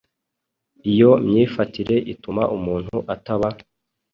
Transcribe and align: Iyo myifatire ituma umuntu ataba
Iyo 0.91 1.11
myifatire 1.27 1.95
ituma 2.13 2.43
umuntu 2.57 2.97
ataba 3.15 3.47